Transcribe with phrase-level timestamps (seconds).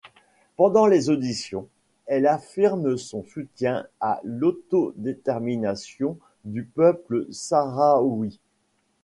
[0.55, 1.67] Pendant les auditions,
[2.07, 8.39] elle affirme son soutien à l'autodétermination du peuple sahraoui.